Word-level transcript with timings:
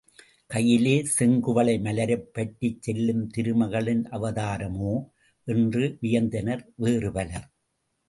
கையிலே 0.47 1.05
செங்குவளை 1.19 1.75
மலரைப் 1.81 2.25
பற்றிச் 2.31 2.81
செல்லும் 2.81 3.29
திருமகளின் 3.37 4.03
அவதாரமோ? 4.11 4.93
என்று 5.47 5.97
வியந்தனர் 6.01 6.65
வேறு 6.75 7.11
பலர். 7.11 7.47